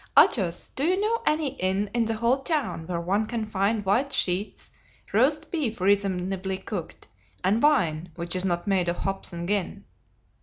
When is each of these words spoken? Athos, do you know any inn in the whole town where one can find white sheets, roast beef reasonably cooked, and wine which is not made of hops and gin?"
Athos, 0.17 0.69
do 0.75 0.83
you 0.83 0.99
know 0.99 1.21
any 1.27 1.49
inn 1.59 1.87
in 1.93 2.05
the 2.05 2.15
whole 2.15 2.39
town 2.39 2.87
where 2.87 2.99
one 2.99 3.27
can 3.27 3.45
find 3.45 3.85
white 3.85 4.11
sheets, 4.11 4.71
roast 5.13 5.51
beef 5.51 5.79
reasonably 5.79 6.57
cooked, 6.57 7.07
and 7.43 7.61
wine 7.61 8.09
which 8.15 8.35
is 8.35 8.43
not 8.43 8.65
made 8.65 8.89
of 8.89 8.95
hops 8.97 9.31
and 9.31 9.47
gin?" 9.47 9.85